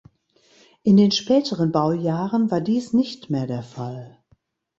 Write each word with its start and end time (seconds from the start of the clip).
In 0.81 0.97
den 0.97 1.11
späteren 1.11 1.71
Baujahren 1.71 2.49
war 2.49 2.59
dies 2.59 2.91
nicht 2.91 3.29
mehr 3.29 3.45
der 3.45 3.61
Fall. 3.61 4.17